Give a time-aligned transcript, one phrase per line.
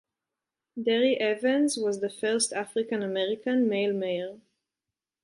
[0.81, 4.39] Darry Evans was the first African American male mayor.